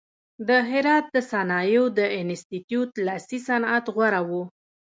[0.47, 4.31] د هرات د صنایعو د انستیتیوت لاسي صنعت غوره و.